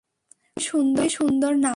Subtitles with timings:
[0.67, 1.69] খুবই সুন্দর নাম।